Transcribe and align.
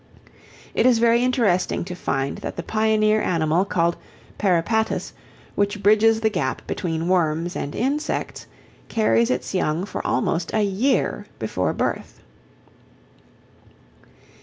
It 0.73 0.87
is 0.87 0.97
very 0.97 1.23
interesting 1.23 1.85
to 1.85 1.93
find 1.93 2.39
that 2.39 2.55
the 2.55 2.63
pioneer 2.63 3.21
animal 3.21 3.65
called 3.65 3.97
Peripatus, 4.39 5.13
which 5.53 5.83
bridges 5.83 6.21
the 6.21 6.29
gap 6.31 6.65
between 6.65 7.07
worms 7.07 7.55
and 7.55 7.75
insects, 7.75 8.47
carries 8.89 9.29
its 9.29 9.53
young 9.53 9.85
for 9.85 10.03
almost 10.07 10.55
a 10.55 10.63
year 10.63 11.27
before 11.37 11.71
birth. 11.73 12.19